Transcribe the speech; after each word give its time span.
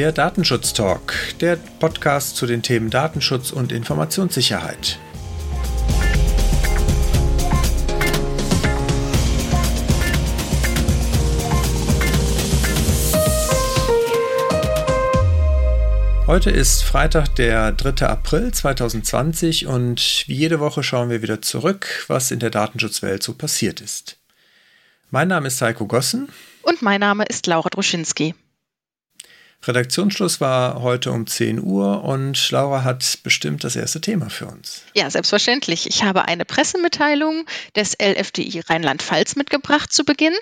der 0.00 0.12
Datenschutz 0.12 0.72
Talk, 0.72 1.12
der 1.40 1.56
Podcast 1.78 2.34
zu 2.36 2.46
den 2.46 2.62
Themen 2.62 2.88
Datenschutz 2.88 3.50
und 3.50 3.70
Informationssicherheit. 3.70 4.98
Heute 16.26 16.48
ist 16.48 16.82
Freitag, 16.82 17.34
der 17.34 17.72
3. 17.72 18.06
April 18.06 18.54
2020 18.54 19.66
und 19.66 20.24
wie 20.26 20.34
jede 20.34 20.60
Woche 20.60 20.82
schauen 20.82 21.10
wir 21.10 21.20
wieder 21.20 21.42
zurück, 21.42 22.06
was 22.08 22.30
in 22.30 22.38
der 22.38 22.48
Datenschutzwelt 22.48 23.22
so 23.22 23.34
passiert 23.34 23.82
ist. 23.82 24.16
Mein 25.10 25.28
Name 25.28 25.48
ist 25.48 25.60
Heiko 25.60 25.86
Gossen. 25.86 26.30
Und 26.62 26.80
mein 26.80 27.00
Name 27.00 27.26
ist 27.26 27.46
Laura 27.46 27.68
Druschinski. 27.68 28.34
Redaktionsschluss 29.62 30.40
war 30.40 30.80
heute 30.80 31.12
um 31.12 31.26
10 31.26 31.62
Uhr 31.62 32.02
und 32.02 32.50
Laura 32.50 32.82
hat 32.82 33.18
bestimmt 33.22 33.62
das 33.62 33.76
erste 33.76 34.00
Thema 34.00 34.30
für 34.30 34.46
uns. 34.46 34.82
Ja, 34.94 35.10
selbstverständlich. 35.10 35.86
Ich 35.86 36.02
habe 36.02 36.26
eine 36.26 36.46
Pressemitteilung 36.46 37.44
des 37.76 37.96
LFDI 38.00 38.60
Rheinland-Pfalz 38.60 39.36
mitgebracht 39.36 39.92
zu 39.92 40.04
Beginn. 40.04 40.34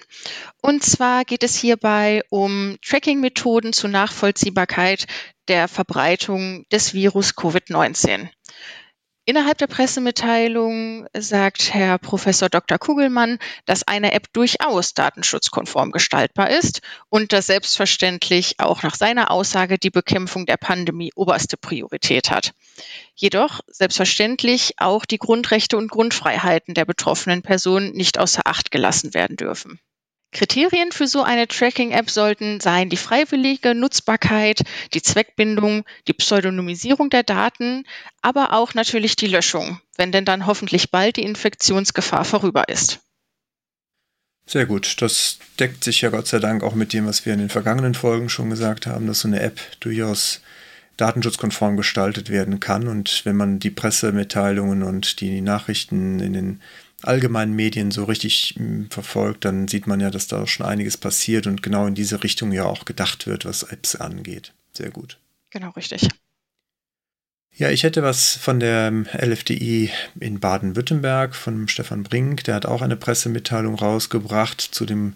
Und 0.62 0.84
zwar 0.84 1.24
geht 1.24 1.42
es 1.42 1.56
hierbei 1.56 2.22
um 2.28 2.76
Tracking-Methoden 2.86 3.72
zur 3.72 3.90
Nachvollziehbarkeit 3.90 5.06
der 5.48 5.66
Verbreitung 5.66 6.66
des 6.70 6.94
Virus 6.94 7.36
Covid-19. 7.36 8.28
Innerhalb 9.28 9.58
der 9.58 9.66
Pressemitteilung 9.66 11.06
sagt 11.14 11.74
Herr 11.74 11.98
Professor 11.98 12.48
Dr. 12.48 12.78
Kugelmann, 12.78 13.38
dass 13.66 13.86
eine 13.86 14.12
App 14.12 14.32
durchaus 14.32 14.94
datenschutzkonform 14.94 15.92
gestaltbar 15.92 16.48
ist 16.48 16.80
und 17.10 17.34
dass 17.34 17.48
selbstverständlich 17.48 18.54
auch 18.56 18.82
nach 18.82 18.94
seiner 18.94 19.30
Aussage 19.30 19.76
die 19.76 19.90
Bekämpfung 19.90 20.46
der 20.46 20.56
Pandemie 20.56 21.12
oberste 21.14 21.58
Priorität 21.58 22.30
hat. 22.30 22.52
Jedoch 23.14 23.60
selbstverständlich 23.66 24.76
auch 24.78 25.04
die 25.04 25.18
Grundrechte 25.18 25.76
und 25.76 25.90
Grundfreiheiten 25.90 26.72
der 26.72 26.86
betroffenen 26.86 27.42
Personen 27.42 27.92
nicht 27.92 28.18
außer 28.18 28.40
Acht 28.46 28.70
gelassen 28.70 29.12
werden 29.12 29.36
dürfen. 29.36 29.78
Kriterien 30.30 30.92
für 30.92 31.06
so 31.06 31.22
eine 31.22 31.48
Tracking-App 31.48 32.10
sollten 32.10 32.60
sein 32.60 32.90
die 32.90 32.98
freiwillige 32.98 33.74
Nutzbarkeit, 33.74 34.62
die 34.92 35.02
Zweckbindung, 35.02 35.84
die 36.06 36.12
Pseudonymisierung 36.12 37.08
der 37.08 37.22
Daten, 37.22 37.84
aber 38.20 38.52
auch 38.52 38.74
natürlich 38.74 39.16
die 39.16 39.26
Löschung, 39.26 39.80
wenn 39.96 40.12
denn 40.12 40.26
dann 40.26 40.46
hoffentlich 40.46 40.90
bald 40.90 41.16
die 41.16 41.22
Infektionsgefahr 41.22 42.24
vorüber 42.24 42.68
ist. 42.68 43.00
Sehr 44.44 44.66
gut. 44.66 45.00
Das 45.02 45.38
deckt 45.58 45.84
sich 45.84 46.00
ja 46.00 46.08
Gott 46.08 46.26
sei 46.26 46.38
Dank 46.38 46.62
auch 46.62 46.74
mit 46.74 46.92
dem, 46.92 47.06
was 47.06 47.26
wir 47.26 47.34
in 47.34 47.38
den 47.38 47.50
vergangenen 47.50 47.94
Folgen 47.94 48.28
schon 48.28 48.48
gesagt 48.48 48.86
haben, 48.86 49.06
dass 49.06 49.20
so 49.20 49.28
eine 49.28 49.40
App 49.40 49.60
durchaus 49.80 50.40
datenschutzkonform 50.96 51.76
gestaltet 51.76 52.30
werden 52.30 52.58
kann. 52.58 52.88
Und 52.88 53.24
wenn 53.24 53.36
man 53.36 53.58
die 53.58 53.70
Pressemitteilungen 53.70 54.82
und 54.82 55.20
die 55.20 55.42
Nachrichten 55.42 56.20
in 56.20 56.32
den 56.32 56.62
allgemeinen 57.02 57.54
Medien 57.54 57.90
so 57.90 58.04
richtig 58.04 58.54
hm, 58.56 58.90
verfolgt, 58.90 59.44
dann 59.44 59.68
sieht 59.68 59.86
man 59.86 60.00
ja, 60.00 60.10
dass 60.10 60.26
da 60.26 60.46
schon 60.46 60.66
einiges 60.66 60.96
passiert 60.96 61.46
und 61.46 61.62
genau 61.62 61.86
in 61.86 61.94
diese 61.94 62.22
Richtung 62.22 62.52
ja 62.52 62.64
auch 62.64 62.84
gedacht 62.84 63.26
wird, 63.26 63.44
was 63.44 63.62
Apps 63.62 63.94
angeht. 63.96 64.52
Sehr 64.72 64.90
gut. 64.90 65.18
Genau, 65.50 65.70
richtig. 65.70 66.08
Ja, 67.54 67.70
ich 67.70 67.82
hätte 67.82 68.02
was 68.04 68.36
von 68.36 68.60
der 68.60 68.92
LFDI 69.12 69.90
in 70.20 70.38
Baden-Württemberg, 70.38 71.34
von 71.34 71.66
Stefan 71.66 72.04
Brink. 72.04 72.44
Der 72.44 72.54
hat 72.54 72.66
auch 72.66 72.82
eine 72.82 72.96
Pressemitteilung 72.96 73.74
rausgebracht 73.74 74.60
zu 74.60 74.86
dem 74.86 75.14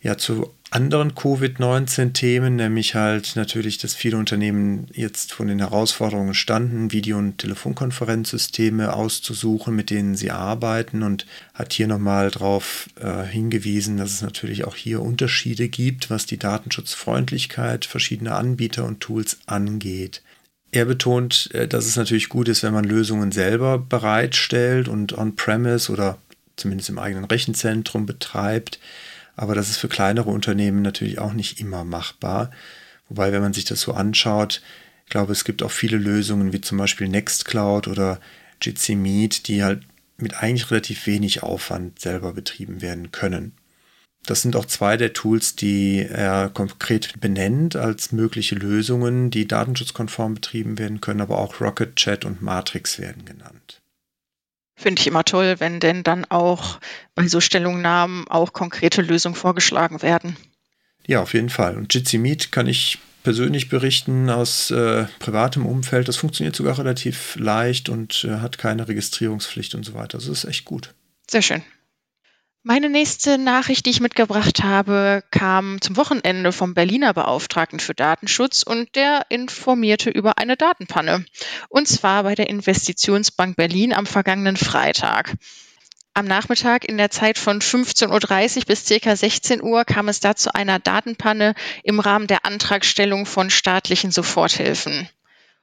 ja, 0.00 0.16
zu 0.16 0.54
anderen 0.70 1.14
Covid-19-Themen, 1.14 2.56
nämlich 2.56 2.94
halt 2.94 3.34
natürlich, 3.36 3.78
dass 3.78 3.94
viele 3.94 4.18
Unternehmen 4.18 4.86
jetzt 4.92 5.32
von 5.32 5.48
den 5.48 5.60
Herausforderungen 5.60 6.34
standen, 6.34 6.92
Video- 6.92 7.18
und 7.18 7.38
Telefonkonferenzsysteme 7.38 8.92
auszusuchen, 8.92 9.74
mit 9.74 9.90
denen 9.90 10.14
sie 10.14 10.30
arbeiten 10.30 11.02
und 11.02 11.26
hat 11.54 11.72
hier 11.72 11.86
nochmal 11.86 12.30
darauf 12.30 12.88
äh, 13.00 13.24
hingewiesen, 13.24 13.96
dass 13.96 14.12
es 14.12 14.22
natürlich 14.22 14.64
auch 14.64 14.76
hier 14.76 15.00
Unterschiede 15.00 15.68
gibt, 15.68 16.10
was 16.10 16.26
die 16.26 16.38
Datenschutzfreundlichkeit 16.38 17.86
verschiedener 17.86 18.36
Anbieter 18.36 18.84
und 18.84 19.00
Tools 19.00 19.38
angeht. 19.46 20.22
Er 20.70 20.84
betont, 20.84 21.48
äh, 21.54 21.66
dass 21.66 21.86
es 21.86 21.96
natürlich 21.96 22.28
gut 22.28 22.46
ist, 22.46 22.62
wenn 22.62 22.74
man 22.74 22.84
Lösungen 22.84 23.32
selber 23.32 23.78
bereitstellt 23.78 24.86
und 24.86 25.16
on-premise 25.16 25.90
oder 25.90 26.18
zumindest 26.56 26.90
im 26.90 26.98
eigenen 26.98 27.24
Rechenzentrum 27.24 28.04
betreibt 28.04 28.78
aber 29.38 29.54
das 29.54 29.70
ist 29.70 29.76
für 29.76 29.88
kleinere 29.88 30.30
Unternehmen 30.30 30.82
natürlich 30.82 31.18
auch 31.18 31.32
nicht 31.32 31.60
immer 31.60 31.84
machbar. 31.84 32.50
Wobei, 33.08 33.32
wenn 33.32 33.40
man 33.40 33.52
sich 33.52 33.64
das 33.64 33.80
so 33.80 33.92
anschaut, 33.92 34.60
ich 35.04 35.10
glaube, 35.10 35.32
es 35.32 35.44
gibt 35.44 35.62
auch 35.62 35.70
viele 35.70 35.96
Lösungen 35.96 36.52
wie 36.52 36.60
zum 36.60 36.76
Beispiel 36.76 37.08
Nextcloud 37.08 37.86
oder 37.88 38.20
Jitsi 38.60 38.96
Meet, 38.96 39.46
die 39.46 39.62
halt 39.62 39.82
mit 40.16 40.42
eigentlich 40.42 40.70
relativ 40.70 41.06
wenig 41.06 41.42
Aufwand 41.44 42.00
selber 42.00 42.32
betrieben 42.32 42.82
werden 42.82 43.12
können. 43.12 43.52
Das 44.26 44.42
sind 44.42 44.56
auch 44.56 44.66
zwei 44.66 44.96
der 44.96 45.12
Tools, 45.12 45.54
die 45.54 46.00
er 46.00 46.50
konkret 46.50 47.20
benennt 47.20 47.76
als 47.76 48.10
mögliche 48.10 48.56
Lösungen, 48.56 49.30
die 49.30 49.46
datenschutzkonform 49.46 50.34
betrieben 50.34 50.78
werden 50.78 51.00
können, 51.00 51.20
aber 51.20 51.38
auch 51.38 51.60
Rocket 51.60 51.94
Chat 51.94 52.24
und 52.24 52.42
Matrix 52.42 52.98
werden 52.98 53.24
genannt. 53.24 53.80
Finde 54.78 55.00
ich 55.00 55.08
immer 55.08 55.24
toll, 55.24 55.56
wenn 55.58 55.80
denn 55.80 56.04
dann 56.04 56.24
auch 56.26 56.78
bei 57.16 57.26
so 57.26 57.40
Stellungnahmen 57.40 58.28
auch 58.28 58.52
konkrete 58.52 59.02
Lösungen 59.02 59.34
vorgeschlagen 59.34 60.02
werden. 60.02 60.36
Ja, 61.04 61.20
auf 61.20 61.34
jeden 61.34 61.50
Fall. 61.50 61.76
Und 61.76 61.92
Jitsi 61.92 62.16
Meet 62.16 62.52
kann 62.52 62.68
ich 62.68 62.98
persönlich 63.24 63.68
berichten 63.68 64.30
aus 64.30 64.70
äh, 64.70 65.06
privatem 65.18 65.66
Umfeld. 65.66 66.06
Das 66.06 66.16
funktioniert 66.16 66.54
sogar 66.54 66.78
relativ 66.78 67.34
leicht 67.34 67.88
und 67.88 68.24
äh, 68.24 68.38
hat 68.38 68.58
keine 68.58 68.86
Registrierungspflicht 68.86 69.74
und 69.74 69.82
so 69.84 69.94
weiter. 69.94 70.18
Also 70.18 70.30
das 70.30 70.44
ist 70.44 70.50
echt 70.50 70.64
gut. 70.64 70.94
Sehr 71.28 71.42
schön. 71.42 71.62
Meine 72.64 72.90
nächste 72.90 73.38
Nachricht, 73.38 73.86
die 73.86 73.90
ich 73.90 74.00
mitgebracht 74.00 74.64
habe, 74.64 75.22
kam 75.30 75.80
zum 75.80 75.96
Wochenende 75.96 76.50
vom 76.50 76.74
Berliner 76.74 77.14
Beauftragten 77.14 77.78
für 77.78 77.94
Datenschutz 77.94 78.64
und 78.64 78.96
der 78.96 79.26
informierte 79.28 80.10
über 80.10 80.38
eine 80.38 80.56
Datenpanne. 80.56 81.24
Und 81.68 81.86
zwar 81.86 82.24
bei 82.24 82.34
der 82.34 82.50
Investitionsbank 82.50 83.56
Berlin 83.56 83.92
am 83.92 84.06
vergangenen 84.06 84.56
Freitag. 84.56 85.34
Am 86.14 86.26
Nachmittag 86.26 86.84
in 86.84 86.98
der 86.98 87.10
Zeit 87.10 87.38
von 87.38 87.60
15.30 87.60 88.56
Uhr 88.58 88.64
bis 88.64 88.84
ca. 88.86 89.14
16 89.14 89.62
Uhr 89.62 89.84
kam 89.84 90.08
es 90.08 90.18
da 90.18 90.34
zu 90.34 90.52
einer 90.52 90.80
Datenpanne 90.80 91.54
im 91.84 92.00
Rahmen 92.00 92.26
der 92.26 92.44
Antragstellung 92.44 93.24
von 93.24 93.50
staatlichen 93.50 94.10
Soforthilfen. 94.10 95.08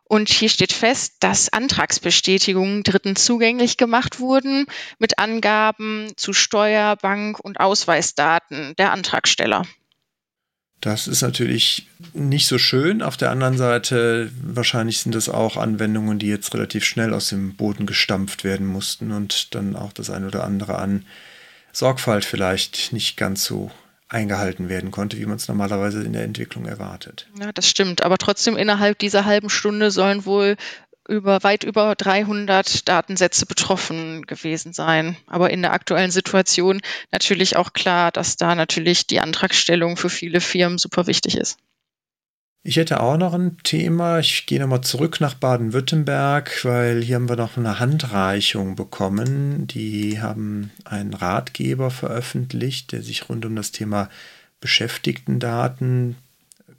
Und 0.07 0.29
hier 0.29 0.49
steht 0.49 0.71
fest, 0.71 1.15
dass 1.19 1.51
Antragsbestätigungen 1.51 2.83
Dritten 2.83 3.15
zugänglich 3.15 3.77
gemacht 3.77 4.19
wurden 4.19 4.67
mit 4.99 5.17
Angaben 5.17 6.11
zu 6.15 6.31
Steuer-, 6.31 6.95
Bank- 6.95 7.39
und 7.39 7.59
Ausweisdaten 7.59 8.75
der 8.77 8.91
Antragsteller. 8.91 9.65
Das 10.79 11.07
ist 11.07 11.23
natürlich 11.23 11.87
nicht 12.13 12.45
so 12.45 12.59
schön. 12.59 13.01
Auf 13.01 13.17
der 13.17 13.31
anderen 13.31 13.57
Seite, 13.57 14.31
wahrscheinlich 14.43 14.99
sind 14.99 15.15
das 15.15 15.29
auch 15.29 15.57
Anwendungen, 15.57 16.19
die 16.19 16.27
jetzt 16.27 16.53
relativ 16.53 16.85
schnell 16.85 17.11
aus 17.11 17.29
dem 17.29 17.55
Boden 17.55 17.87
gestampft 17.87 18.43
werden 18.43 18.67
mussten 18.67 19.11
und 19.11 19.55
dann 19.55 19.75
auch 19.75 19.93
das 19.93 20.11
eine 20.11 20.27
oder 20.27 20.43
andere 20.43 20.77
an 20.77 21.05
Sorgfalt 21.71 22.23
vielleicht 22.23 22.93
nicht 22.93 23.17
ganz 23.17 23.43
so 23.43 23.71
eingehalten 24.07 24.69
werden 24.69 24.91
konnte, 24.91 25.17
wie 25.17 25.25
man 25.25 25.37
es 25.37 25.47
normalerweise 25.47 26.03
in 26.03 26.13
der 26.13 26.23
Entwicklung 26.23 26.65
erwartet. 26.65 27.27
Ja, 27.39 27.51
das 27.51 27.69
stimmt. 27.69 28.03
Aber 28.03 28.17
trotzdem 28.17 28.57
innerhalb 28.57 28.99
dieser 28.99 29.25
halben 29.25 29.49
Stunde 29.49 29.91
sollen 29.91 30.25
wohl 30.25 30.57
über 31.07 31.43
weit 31.43 31.63
über 31.63 31.95
300 31.95 32.87
Datensätze 32.87 33.45
betroffen 33.45 34.23
gewesen 34.25 34.73
sein. 34.73 35.15
Aber 35.27 35.49
in 35.51 35.61
der 35.61 35.73
aktuellen 35.73 36.11
Situation 36.11 36.81
natürlich 37.11 37.57
auch 37.57 37.73
klar, 37.73 38.11
dass 38.11 38.37
da 38.37 38.55
natürlich 38.55 39.05
die 39.07 39.19
Antragstellung 39.19 39.97
für 39.97 40.09
viele 40.09 40.41
Firmen 40.41 40.77
super 40.77 41.07
wichtig 41.07 41.37
ist. 41.37 41.57
Ich 42.67 42.77
hätte 42.77 42.99
auch 42.99 43.17
noch 43.17 43.35
ein 43.35 43.57
Thema. 43.61 44.17
Ich 44.17 44.47
gehe 44.47 44.59
nochmal 44.59 44.81
zurück 44.81 45.21
nach 45.21 45.35
Baden-Württemberg, 45.35 46.65
weil 46.65 47.03
hier 47.03 47.17
haben 47.17 47.29
wir 47.29 47.35
noch 47.35 47.57
eine 47.57 47.79
Handreichung 47.79 48.75
bekommen. 48.75 49.67
Die 49.67 50.19
haben 50.19 50.71
einen 50.83 51.13
Ratgeber 51.13 51.91
veröffentlicht, 51.91 52.91
der 52.91 53.03
sich 53.03 53.29
rund 53.29 53.45
um 53.45 53.55
das 53.55 53.71
Thema 53.71 54.09
Beschäftigtendaten 54.61 56.15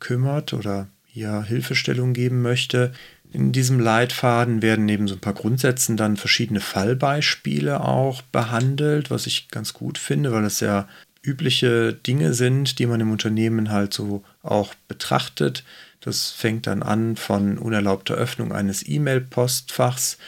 kümmert 0.00 0.52
oder 0.54 0.88
hier 1.06 1.44
Hilfestellung 1.44 2.14
geben 2.14 2.42
möchte. 2.42 2.92
In 3.32 3.52
diesem 3.52 3.78
Leitfaden 3.78 4.62
werden 4.62 4.86
neben 4.86 5.06
so 5.06 5.14
ein 5.14 5.20
paar 5.20 5.34
Grundsätzen 5.34 5.96
dann 5.96 6.16
verschiedene 6.16 6.58
Fallbeispiele 6.58 7.80
auch 7.80 8.22
behandelt, 8.22 9.12
was 9.12 9.28
ich 9.28 9.50
ganz 9.50 9.72
gut 9.72 9.98
finde, 9.98 10.32
weil 10.32 10.46
es 10.46 10.58
ja 10.58 10.88
übliche 11.26 11.92
Dinge 11.92 12.34
sind, 12.34 12.78
die 12.78 12.86
man 12.86 13.00
im 13.00 13.10
Unternehmen 13.10 13.70
halt 13.70 13.92
so 13.92 14.24
auch 14.42 14.74
betrachtet. 14.88 15.64
Das 16.00 16.30
fängt 16.30 16.66
dann 16.66 16.82
an 16.82 17.16
von 17.16 17.58
unerlaubter 17.58 18.14
Öffnung 18.14 18.52
eines 18.52 18.86
E-Mail-Postfachs 18.86 20.18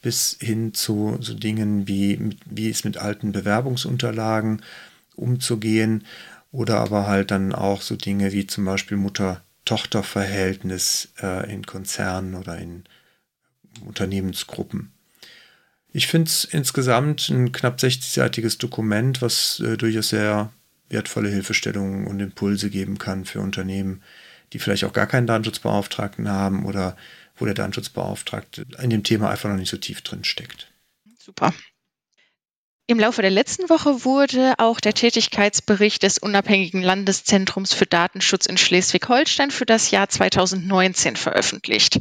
bis 0.00 0.36
hin 0.38 0.74
zu 0.74 1.16
so 1.20 1.34
Dingen 1.34 1.88
wie, 1.88 2.36
wie 2.44 2.68
es 2.68 2.84
mit 2.84 2.98
alten 2.98 3.32
Bewerbungsunterlagen 3.32 4.62
umzugehen 5.16 6.04
oder 6.52 6.78
aber 6.78 7.06
halt 7.06 7.30
dann 7.30 7.52
auch 7.52 7.82
so 7.82 7.96
Dinge 7.96 8.32
wie 8.32 8.46
zum 8.46 8.64
Beispiel 8.64 8.96
Mutter 8.96 9.42
Tochterverhältnis 9.64 11.08
äh, 11.22 11.52
in 11.52 11.64
Konzernen 11.64 12.34
oder 12.34 12.58
in 12.58 12.84
Unternehmensgruppen. 13.84 14.93
Ich 15.96 16.08
finde 16.08 16.28
es 16.28 16.42
insgesamt 16.44 17.28
ein 17.28 17.52
knapp 17.52 17.78
60-seitiges 17.78 18.58
Dokument, 18.58 19.22
was 19.22 19.60
äh, 19.60 19.76
durchaus 19.76 20.08
sehr 20.08 20.52
wertvolle 20.88 21.28
Hilfestellungen 21.28 22.08
und 22.08 22.18
Impulse 22.18 22.68
geben 22.68 22.98
kann 22.98 23.24
für 23.24 23.40
Unternehmen, 23.40 24.02
die 24.52 24.58
vielleicht 24.58 24.82
auch 24.82 24.92
gar 24.92 25.06
keinen 25.06 25.28
Datenschutzbeauftragten 25.28 26.28
haben 26.28 26.66
oder 26.66 26.96
wo 27.36 27.44
der 27.44 27.54
Datenschutzbeauftragte 27.54 28.66
in 28.82 28.90
dem 28.90 29.04
Thema 29.04 29.30
einfach 29.30 29.48
noch 29.48 29.56
nicht 29.56 29.70
so 29.70 29.76
tief 29.76 30.02
drin 30.02 30.24
steckt. 30.24 30.68
Super. 31.16 31.54
Im 32.88 32.98
Laufe 32.98 33.22
der 33.22 33.30
letzten 33.30 33.70
Woche 33.70 34.04
wurde 34.04 34.54
auch 34.58 34.80
der 34.80 34.94
Tätigkeitsbericht 34.94 36.02
des 36.02 36.18
unabhängigen 36.18 36.82
Landeszentrums 36.82 37.72
für 37.72 37.86
Datenschutz 37.86 38.46
in 38.46 38.58
Schleswig-Holstein 38.58 39.52
für 39.52 39.64
das 39.64 39.92
Jahr 39.92 40.08
2019 40.08 41.14
veröffentlicht. 41.14 42.00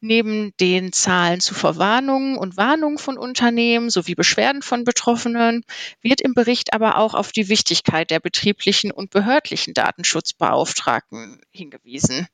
Neben 0.00 0.52
den 0.60 0.92
Zahlen 0.92 1.40
zu 1.40 1.54
Verwarnungen 1.54 2.38
und 2.38 2.56
Warnungen 2.56 2.98
von 2.98 3.18
Unternehmen 3.18 3.90
sowie 3.90 4.14
Beschwerden 4.14 4.62
von 4.62 4.84
Betroffenen 4.84 5.64
wird 6.02 6.20
im 6.20 6.34
Bericht 6.34 6.72
aber 6.72 6.98
auch 6.98 7.14
auf 7.14 7.32
die 7.32 7.48
Wichtigkeit 7.48 8.10
der 8.10 8.20
betrieblichen 8.20 8.92
und 8.92 9.10
behördlichen 9.10 9.74
Datenschutzbeauftragten 9.74 11.40
hingewiesen. 11.50 12.28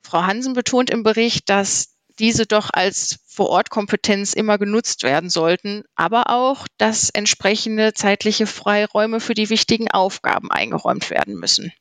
Frau 0.00 0.22
Hansen 0.22 0.54
betont 0.54 0.88
im 0.88 1.02
Bericht, 1.02 1.50
dass 1.50 1.94
diese 2.18 2.46
doch 2.46 2.70
als 2.72 3.18
Vorortkompetenz 3.26 4.32
immer 4.32 4.56
genutzt 4.56 5.02
werden 5.02 5.28
sollten, 5.28 5.84
aber 5.94 6.30
auch, 6.30 6.66
dass 6.78 7.10
entsprechende 7.10 7.92
zeitliche 7.92 8.46
Freiräume 8.46 9.20
für 9.20 9.34
die 9.34 9.50
wichtigen 9.50 9.90
Aufgaben 9.90 10.50
eingeräumt 10.50 11.10
werden 11.10 11.34
müssen. 11.34 11.72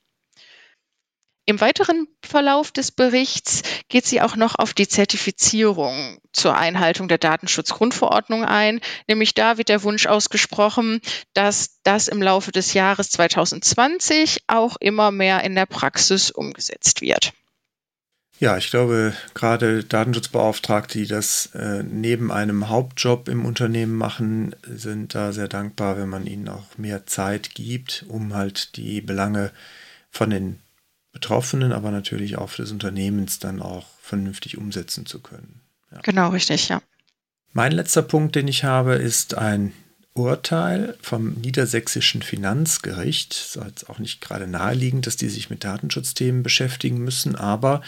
Im 1.50 1.62
weiteren 1.62 2.10
Verlauf 2.22 2.74
des 2.74 2.92
Berichts 2.92 3.64
geht 3.88 4.06
sie 4.06 4.22
auch 4.22 4.36
noch 4.36 4.56
auf 4.56 4.74
die 4.74 4.90
Zertifizierung 4.90 6.20
zur 6.34 6.58
Einhaltung 6.58 7.08
der 7.08 7.20
Datenschutzgrundverordnung 7.20 8.44
ein. 8.44 8.82
Nämlich 9.08 9.34
da 9.34 9.58
wird 9.58 9.70
der 9.70 9.82
Wunsch 9.84 10.08
ausgesprochen, 10.08 11.00
dass 11.34 11.80
das 11.84 12.10
im 12.10 12.22
Laufe 12.22 12.52
des 12.52 12.74
Jahres 12.74 13.12
2020 13.12 14.44
auch 14.48 14.76
immer 14.82 15.12
mehr 15.12 15.42
in 15.46 15.56
der 15.56 15.68
Praxis 15.68 16.32
umgesetzt 16.32 17.00
wird. 17.00 17.32
Ja, 18.40 18.58
ich 18.58 18.70
glaube, 18.70 19.14
gerade 19.34 19.86
Datenschutzbeauftragte, 19.86 21.00
die 21.00 21.08
das 21.08 21.52
äh, 21.56 21.82
neben 21.82 22.30
einem 22.30 22.68
Hauptjob 22.68 23.30
im 23.30 23.46
Unternehmen 23.46 23.96
machen, 23.96 24.54
sind 24.64 25.16
da 25.16 25.32
sehr 25.32 25.48
dankbar, 25.48 25.98
wenn 25.98 26.10
man 26.10 26.28
ihnen 26.28 26.50
auch 26.50 26.78
mehr 26.78 27.06
Zeit 27.06 27.56
gibt, 27.56 28.04
um 28.10 28.34
halt 28.34 28.76
die 28.76 29.00
Belange 29.00 29.52
von 30.12 30.30
den 30.30 30.60
Betroffenen, 31.18 31.72
aber 31.72 31.90
natürlich 31.90 32.38
auch 32.38 32.54
des 32.54 32.72
Unternehmens 32.72 33.40
dann 33.40 33.60
auch 33.60 33.88
vernünftig 34.00 34.60
umsetzen 34.60 35.08
zu 35.08 35.20
können. 35.20 35.62
Ja. 35.92 36.00
Genau, 36.04 36.30
richtig, 36.30 36.70
ja. 36.70 36.80
Mein 37.54 37.72
letzter 37.72 38.04
Punkt, 38.04 38.36
den 38.36 38.48
ich 38.48 38.64
habe, 38.64 38.94
ist 38.94 39.34
ein 39.34 39.74
Urteil 40.14 40.96
vom 41.02 41.34
Niedersächsischen 41.34 42.22
Finanzgericht. 42.22 43.34
Es 43.34 43.56
ist 43.56 43.66
jetzt 43.66 43.90
auch 43.90 43.98
nicht 43.98 44.22
gerade 44.22 44.46
naheliegend, 44.46 45.08
dass 45.08 45.18
die 45.18 45.30
sich 45.30 45.50
mit 45.50 45.64
Datenschutzthemen 45.64 46.44
beschäftigen 46.44 47.00
müssen, 47.00 47.36
aber 47.36 47.82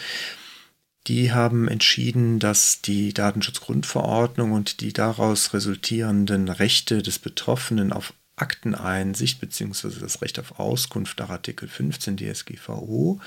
die 1.06 1.32
haben 1.32 1.68
entschieden, 1.68 2.40
dass 2.40 2.82
die 2.82 3.14
Datenschutzgrundverordnung 3.14 4.50
und 4.50 4.80
die 4.80 4.92
daraus 4.92 5.54
resultierenden 5.54 6.48
Rechte 6.48 7.00
des 7.00 7.20
Betroffenen 7.20 7.92
auf 7.92 8.12
Akteneinsicht 8.40 9.40
bzw. 9.40 10.00
das 10.00 10.22
Recht 10.22 10.38
auf 10.38 10.58
Auskunft 10.58 11.18
nach 11.18 11.30
Artikel 11.30 11.68
15 11.68 12.16
DSGVO 12.16 13.20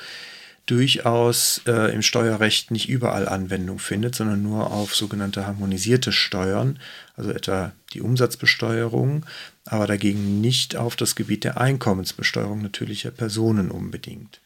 durchaus 0.65 1.61
äh, 1.65 1.93
im 1.93 2.01
Steuerrecht 2.01 2.71
nicht 2.71 2.87
überall 2.87 3.27
Anwendung 3.27 3.79
findet, 3.79 4.15
sondern 4.15 4.41
nur 4.43 4.71
auf 4.71 4.95
sogenannte 4.95 5.45
harmonisierte 5.45 6.13
Steuern, 6.13 6.79
also 7.17 7.31
etwa 7.31 7.73
die 7.93 8.01
Umsatzbesteuerung, 8.01 9.25
aber 9.65 9.87
dagegen 9.87 10.39
nicht 10.39 10.77
auf 10.77 10.95
das 10.95 11.15
Gebiet 11.15 11.43
der 11.43 11.59
Einkommensbesteuerung 11.59 12.61
natürlicher 12.61 13.11
Personen 13.11 13.71
unbedingt. 13.71 14.39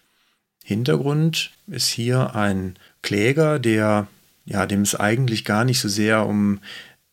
Hintergrund 0.63 1.51
ist 1.67 1.87
hier 1.87 2.35
ein 2.35 2.77
Kläger, 3.03 3.59
der 3.59 4.07
ja, 4.47 4.65
dem 4.65 4.81
es 4.81 4.95
eigentlich 4.95 5.43
gar 5.43 5.65
nicht 5.65 5.79
so 5.79 5.89
sehr 5.89 6.25
um 6.25 6.59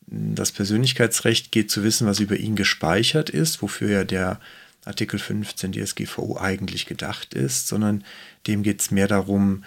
das 0.07 0.51
Persönlichkeitsrecht 0.51 1.51
geht, 1.51 1.71
zu 1.71 1.83
wissen, 1.83 2.07
was 2.07 2.19
über 2.19 2.37
ihn 2.37 2.55
gespeichert 2.55 3.29
ist, 3.29 3.61
wofür 3.61 3.89
ja 3.89 4.03
der 4.03 4.39
Artikel 4.85 5.19
15 5.19 5.71
DSGVO 5.73 6.37
eigentlich 6.37 6.85
gedacht 6.85 7.33
ist, 7.33 7.67
sondern 7.67 8.03
dem 8.45 8.61
geht 8.61 8.81
es 8.81 8.91
mehr 8.91 9.07
darum, 9.07 9.63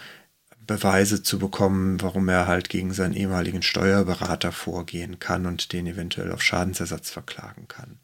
Beweise 0.68 1.22
zu 1.22 1.38
bekommen, 1.38 2.00
warum 2.02 2.28
er 2.28 2.46
halt 2.46 2.68
gegen 2.68 2.92
seinen 2.92 3.14
ehemaligen 3.14 3.62
Steuerberater 3.62 4.52
vorgehen 4.52 5.18
kann 5.18 5.46
und 5.46 5.72
den 5.72 5.86
eventuell 5.86 6.30
auf 6.30 6.42
Schadensersatz 6.42 7.10
verklagen 7.10 7.66
kann. 7.68 7.98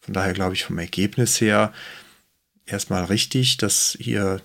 Von 0.00 0.14
daher 0.14 0.32
glaube 0.32 0.54
ich 0.54 0.64
vom 0.64 0.78
Ergebnis 0.78 1.40
her 1.40 1.72
erstmal 2.66 3.04
richtig, 3.04 3.58
dass 3.58 3.96
hier 4.00 4.42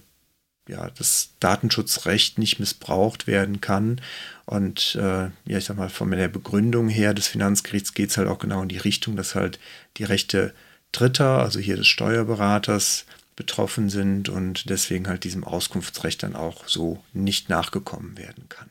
ja, 0.68 0.90
das 0.92 1.32
Datenschutzrecht 1.40 2.38
nicht 2.38 2.60
missbraucht 2.60 3.28
werden 3.28 3.62
kann. 3.62 4.00
Und 4.46 4.96
äh, 4.96 5.30
ja, 5.46 5.58
ich 5.58 5.66
sag 5.66 5.78
mal, 5.78 5.90
von 5.90 6.12
der 6.12 6.28
Begründung 6.28 6.88
her 6.88 7.14
des 7.14 7.28
Finanzgerichts 7.28 7.94
geht 7.94 8.12
es 8.12 8.18
halt 8.18 8.28
auch 8.28 8.40
genau 8.40 8.62
in 8.62 8.70
die 8.70 8.78
Richtung, 8.78 9.16
dass 9.16 9.36
halt 9.36 9.60
die 9.98 10.04
Rechte 10.04 10.54
Dritter, 10.92 11.40
also 11.40 11.60
hier 11.60 11.78
des 11.78 11.88
Steuerberaters, 11.88 13.06
betroffen 13.36 13.90
sind 13.90 14.30
und 14.30 14.70
deswegen 14.70 15.10
halt 15.10 15.26
diesem 15.26 15.44
Auskunftsrecht 15.44 16.24
dann 16.24 16.36
auch 16.36 16.68
so 16.68 17.04
nicht 17.12 17.50
nachgekommen 17.50 18.18
werden 18.18 18.48
kann. 18.48 18.70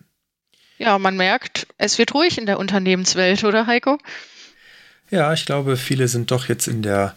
Ja, 0.78 0.98
man 0.98 1.16
merkt, 1.16 1.66
es 1.76 1.98
wird 1.98 2.14
ruhig 2.14 2.38
in 2.38 2.46
der 2.46 2.58
Unternehmenswelt, 2.58 3.44
oder 3.44 3.66
Heiko? 3.66 3.98
Ja, 5.10 5.32
ich 5.34 5.44
glaube, 5.44 5.76
viele 5.76 6.08
sind 6.08 6.30
doch 6.30 6.48
jetzt 6.48 6.66
in 6.66 6.82
der 6.82 7.14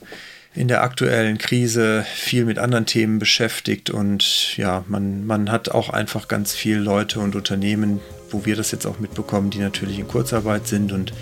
in 0.53 0.67
der 0.67 0.81
aktuellen 0.81 1.37
Krise 1.37 2.03
viel 2.15 2.43
mit 2.43 2.57
anderen 2.57 2.87
Themen 2.87 3.19
beschäftigt 3.19 3.91
und 3.91 4.57
ja, 4.57 4.83
man, 4.87 5.25
man 5.27 5.51
hat 5.51 5.69
auch 5.69 5.89
einfach 5.89 6.27
ganz 6.27 6.55
viele 6.55 6.79
Leute 6.79 7.19
und 7.19 7.35
Unternehmen, 7.35 7.99
wo 8.29 8.45
wir 8.45 8.55
das 8.55 8.71
jetzt 8.71 8.85
auch 8.85 8.99
mitbekommen, 8.99 9.49
die 9.49 9.59
natürlich 9.59 9.99
in 9.99 10.07
Kurzarbeit 10.07 10.67
sind 10.67 10.91
und 10.91 11.13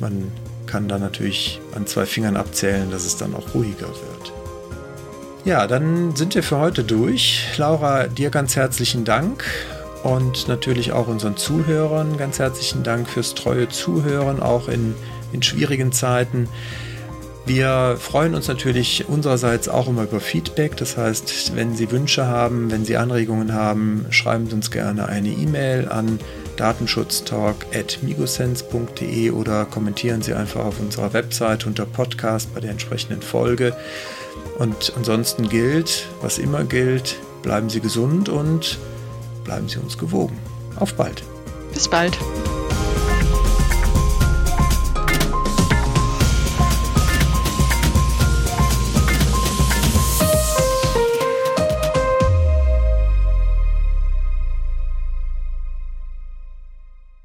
man 0.00 0.30
kann 0.66 0.88
da 0.88 0.98
natürlich 0.98 1.60
an 1.74 1.86
zwei 1.86 2.06
Fingern 2.06 2.36
abzählen, 2.36 2.90
dass 2.90 3.04
es 3.04 3.16
dann 3.16 3.34
auch 3.34 3.54
ruhiger 3.54 3.88
wird. 3.88 4.32
Ja, 5.44 5.66
dann 5.66 6.14
sind 6.14 6.34
wir 6.34 6.42
für 6.42 6.58
heute 6.58 6.84
durch. 6.84 7.46
Laura, 7.56 8.06
dir 8.06 8.30
ganz 8.30 8.54
herzlichen 8.54 9.04
Dank 9.04 9.44
und 10.04 10.48
natürlich 10.48 10.92
auch 10.92 11.08
unseren 11.08 11.36
Zuhörern 11.36 12.16
ganz 12.16 12.38
herzlichen 12.38 12.82
Dank 12.82 13.08
fürs 13.08 13.34
treue 13.34 13.68
Zuhören, 13.68 14.40
auch 14.40 14.68
in, 14.68 14.94
in 15.32 15.42
schwierigen 15.42 15.92
Zeiten. 15.92 16.48
Wir 17.44 17.96
freuen 17.98 18.36
uns 18.36 18.46
natürlich 18.46 19.08
unsererseits 19.08 19.68
auch 19.68 19.88
immer 19.88 20.04
über 20.04 20.20
Feedback. 20.20 20.76
Das 20.76 20.96
heißt, 20.96 21.56
wenn 21.56 21.74
Sie 21.74 21.90
Wünsche 21.90 22.26
haben, 22.26 22.70
wenn 22.70 22.84
Sie 22.84 22.96
Anregungen 22.96 23.52
haben, 23.52 24.06
schreiben 24.10 24.46
Sie 24.48 24.54
uns 24.54 24.70
gerne 24.70 25.06
eine 25.06 25.28
E-Mail 25.28 25.88
an 25.88 26.20
datenschutztalk.migosense.de 26.56 29.30
oder 29.30 29.64
kommentieren 29.64 30.22
Sie 30.22 30.34
einfach 30.34 30.64
auf 30.64 30.80
unserer 30.80 31.12
Website 31.12 31.66
unter 31.66 31.86
Podcast 31.86 32.52
bei 32.54 32.60
der 32.60 32.70
entsprechenden 32.70 33.22
Folge. 33.22 33.76
Und 34.58 34.92
ansonsten 34.96 35.48
gilt, 35.48 36.08
was 36.20 36.38
immer 36.38 36.64
gilt, 36.64 37.16
bleiben 37.42 37.70
Sie 37.70 37.80
gesund 37.80 38.28
und 38.28 38.78
bleiben 39.44 39.68
Sie 39.68 39.78
uns 39.78 39.96
gewogen. 39.98 40.38
Auf 40.76 40.94
bald. 40.94 41.22
Bis 41.72 41.88
bald. 41.88 42.18